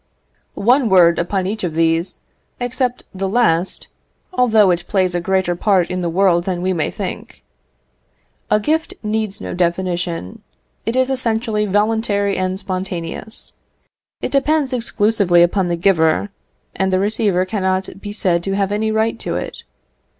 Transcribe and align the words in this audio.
One 0.55 0.89
word 0.89 1.19
upon 1.19 1.45
each 1.45 1.63
of 1.63 1.75
these, 1.75 2.17
except 2.59 3.03
the 3.13 3.29
last, 3.29 3.87
although 4.33 4.71
it 4.71 4.87
plays 4.87 5.13
a 5.13 5.21
greater 5.21 5.55
part 5.55 5.91
in 5.91 6.01
the 6.01 6.09
world 6.09 6.45
than 6.45 6.63
we 6.63 6.73
may 6.73 6.89
think. 6.89 7.43
A 8.49 8.59
gift 8.59 8.95
needs 9.03 9.39
no 9.39 9.53
definition. 9.53 10.41
It 10.87 10.95
is 10.95 11.11
essentially 11.11 11.67
voluntary 11.67 12.35
and 12.35 12.57
spontaneous. 12.57 13.53
It 14.23 14.31
depends 14.31 14.73
exclusively 14.73 15.43
upon 15.43 15.67
the 15.67 15.75
giver, 15.75 16.29
and 16.75 16.91
the 16.91 16.97
receiver 16.99 17.45
cannot 17.45 18.01
be 18.01 18.11
said 18.11 18.41
to 18.45 18.53
have 18.55 18.71
any 18.71 18.91
right 18.91 19.19
to 19.19 19.35
it. 19.35 19.65